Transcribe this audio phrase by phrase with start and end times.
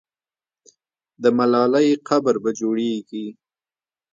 [1.21, 3.27] د ملالۍ قبر به جوړېږي.